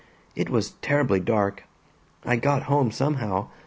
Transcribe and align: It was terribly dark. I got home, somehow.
It 0.35 0.49
was 0.49 0.71
terribly 0.81 1.19
dark. 1.19 1.65
I 2.25 2.35
got 2.35 2.63
home, 2.63 2.89
somehow. 2.89 3.49